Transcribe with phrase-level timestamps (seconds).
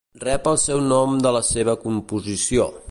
[0.21, 2.71] Rep el seu nom de la seva composició.